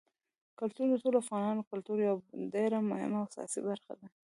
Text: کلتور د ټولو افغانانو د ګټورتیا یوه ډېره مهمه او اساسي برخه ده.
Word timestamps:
کلتور 0.59 0.87
د 0.89 0.95
ټولو 1.03 1.17
افغانانو 1.23 1.59
د 1.63 1.67
ګټورتیا 1.69 2.05
یوه 2.09 2.21
ډېره 2.55 2.77
مهمه 2.91 3.17
او 3.19 3.27
اساسي 3.29 3.59
برخه 3.69 3.93
ده. 3.99 4.07